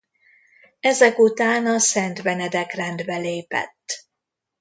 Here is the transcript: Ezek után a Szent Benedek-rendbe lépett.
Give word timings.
Ezek 0.79 1.17
után 1.19 1.65
a 1.65 1.79
Szent 1.79 2.21
Benedek-rendbe 2.23 3.17
lépett. 3.17 4.07